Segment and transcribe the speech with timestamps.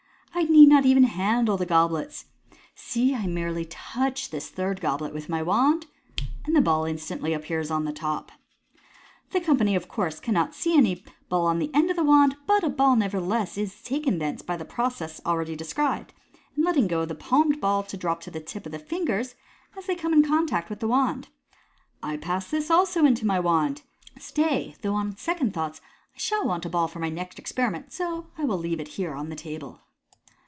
[0.33, 2.25] I need not even handle the goblets.
[2.73, 5.85] See, I merely touch this third goblet with my wand,
[6.45, 8.31] and the ball instantly appears on the top."
[9.31, 12.63] The company, of course, cannot see any ball on the <;nd of the wand, but
[12.63, 16.11] a ball is nevertheless taken thence by the process already described,
[16.57, 19.35] of letting the palmed ball drop to the tips of the ringers,
[19.77, 21.27] as they come in contact with the wand."
[22.01, 23.83] I pass this also into my wand.
[24.17, 25.81] Stay, though, on second thoughts,
[26.15, 29.13] I shall want a ball for my next experiment, so I will leave it here
[29.13, 29.81] on the table."